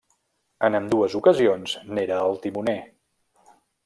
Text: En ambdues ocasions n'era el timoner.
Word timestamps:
En 0.69 0.77
ambdues 0.77 1.17
ocasions 1.19 1.75
n'era 1.97 2.17
el 2.31 2.39
timoner. 2.47 2.75